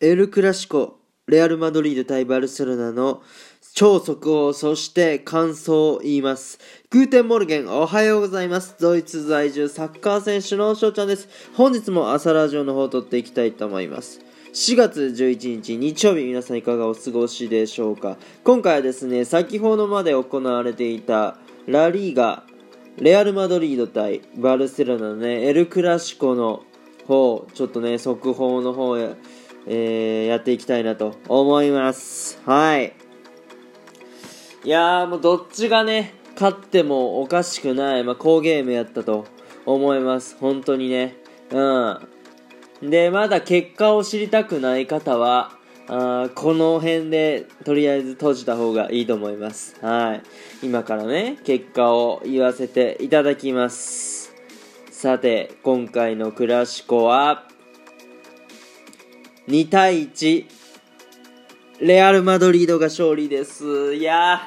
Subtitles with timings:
[0.00, 3.20] エル・クラシコ、レアル・マドリード対バルセロナの
[3.74, 6.60] 超速報、そして感想を言います。
[6.88, 8.76] Guten Morgen、おはようございます。
[8.78, 11.28] ドイツ在住サッカー選手の翔ちゃんです。
[11.52, 14.20] 本日も朝ラジオの方を撮っていきたいと思います。
[14.52, 21.36] 4月11日日曜日皆さんいかがお過ごしでしょうか今回はですね先ほどまで行われていた
[21.66, 22.44] ラリーガ
[22.96, 26.62] レアル・マドリード対バルセロナのねエル・クラシコの
[27.06, 29.16] 方ちょっとね速報の方へ
[29.68, 32.40] えー、やっていきたいなと思います。
[32.46, 32.94] はい。
[34.64, 39.26] いやー、もうどっちがね、勝ってもおかしくない、まあ、好ゲームやったと
[39.66, 40.36] 思います。
[40.40, 41.16] 本当にね。
[41.50, 41.60] う
[42.86, 42.90] ん。
[42.90, 45.52] で、まだ結果を知りたくない方は、
[45.90, 49.76] あこの辺でとりあえず閉じた方がいいと思います。
[49.80, 50.22] はい。
[50.62, 54.34] 今からね、結果を言わせていただきます。
[54.90, 57.48] さて、今回のクラシコは、
[59.48, 60.44] 2対1
[61.80, 63.94] レアル・マドリードが勝利です。
[63.94, 64.42] いや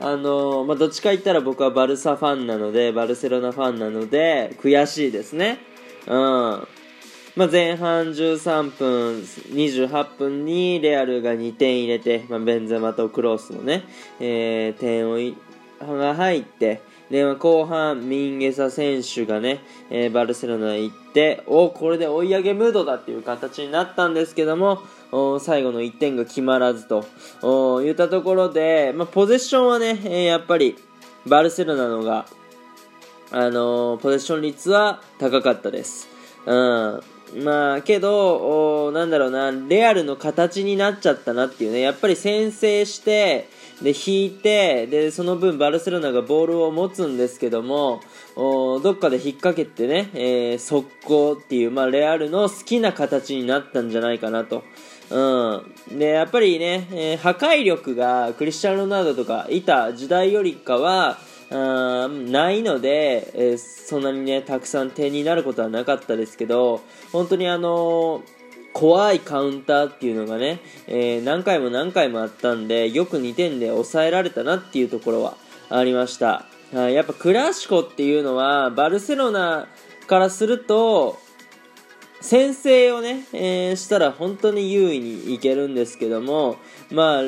[0.00, 5.58] あのー、まあ、どっちか言ったら僕はバルサファンなのでバルセロナファンなので悔しいですね。
[6.06, 6.68] うん。
[7.36, 13.84] まあ、前半13分、28分にレアルが2点入れて、まあ、ベンゼマとクロスのね、
[14.18, 15.18] えー、点を
[15.80, 24.80] が入って、で、まあ、後半、ミンゲサ選手がね、えー、バルセロナ行って、おこれで追い上げムードだっていう形になったんですけども、
[25.40, 30.76] 最後の1点が決まらずといったところで、まあ、ポゼッションはね、えー、やっぱり
[31.26, 32.26] バルセロナのが、
[33.32, 36.08] あのー、ポゼッション率は高かったです。
[36.46, 37.00] うん。
[37.44, 43.48] まあ、けど、なんだろうな、レアルの形になっちゃったなっていうね、やっぱり先制して、
[43.82, 48.00] で引いてでその分バルセロナがボールを持つんですけども
[48.36, 54.62] おどっかで引っ掛けてね、えー、速攻っていう、まあ、レアルの好きな形になったんじゃないかなと。
[55.10, 61.18] うん、でやっぱりね、えー、破壊力がクリスチャン・ロナウドとかいた時代よりかは
[61.50, 68.39] あないので、えー、そんなにねたくさん点になることはなかったですけど本当にあのー
[68.72, 75.36] 怖いカウンターっていうのがね、えー、何回も何回もあったんで、よく2点で抑えられたなっていうところは
[75.68, 76.46] ありました。
[76.72, 79.66] はい、やっぱクラシコっていうのは、バルセロナ
[80.06, 81.18] からすると、
[82.20, 86.56] 先制をね、えー、したら本当に優位にいけるんですけども、
[86.90, 87.22] まあ、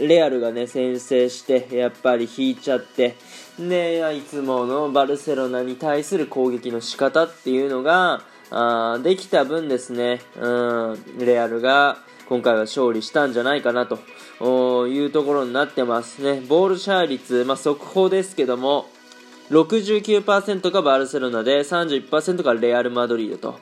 [0.00, 3.16] レアルがね、先制して、やっぱり引いちゃって、
[3.58, 11.98] で、いつものバルセロナに対する攻撃の仕方っていうのが、あできた分ですね、うん、レアルが
[12.28, 13.98] 今回は勝利したんじゃないかなと。
[14.88, 16.40] いうところになってますね。
[16.40, 18.86] ボールシャー率、まあ、速報ですけども、
[19.50, 23.58] 69%がバルセロナで31%がレアル・マドリードと。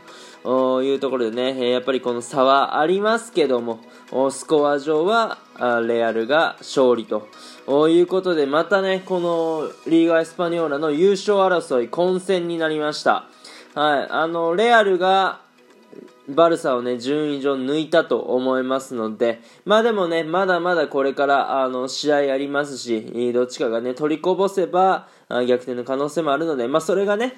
[0.47, 3.81] いうところでね、やっぱりこの差はありますけども、
[4.31, 5.39] スコア上は
[5.89, 7.29] レアルが勝利と。
[7.89, 13.25] いうことで、またね、このリーガ・エスパニョーラの優勝争い混戦になりました。
[13.77, 15.43] はい、あの、レアルが、
[16.31, 27.35] バルサをね、順位上抜いたと思いますので、まあでもね、まだまだこれから、あの、試合ありますし、どっちかがね、取りこぼせば、逆転の可能性もあるので、まあそれがね、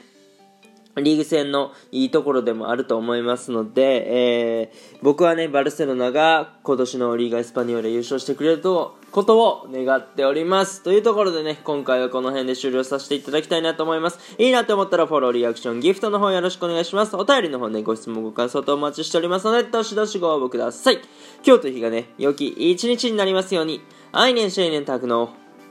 [1.00, 10.82] リーグ戦のいいところでもあると思いますので、えー、僕はね、バルセロナが今年のリーガ・エスパニオレ優勝してくれるとことを願っております。
[10.82, 14.18] というところでね、今回はこの辺で終了させていただきたいなと思います。
[14.38, 17.16] いいなと思ったらフォロー、リアクション、ギフトの方よろしくお願いします。
[17.16, 21.00] お便りの方ね、ご質問、ご感想とお待ちしておりますので、どしどしご応募ください。
[21.46, 23.82] 今日という日がね、良き一日になりますように、
[24.12, 25.30] 愛年、シェイネン、タクの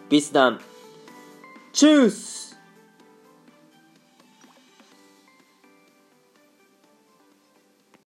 [0.09, 0.59] ビスダン、
[1.73, 2.47] チュース